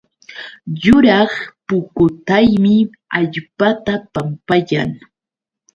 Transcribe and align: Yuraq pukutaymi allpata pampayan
Yuraq 0.83 1.31
pukutaymi 1.67 2.75
allpata 3.17 3.93
pampayan 4.13 4.89